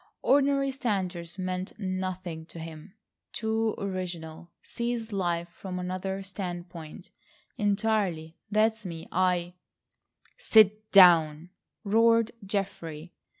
[0.23, 7.11] Ordinary standards meant nothing to him—too original—sees life from another standpoint,
[7.55, 8.35] entirely.
[8.49, 9.07] That's me!
[9.11, 9.53] I—"
[10.39, 11.51] "Sit down,"
[11.83, 13.13] roared Geoffrey.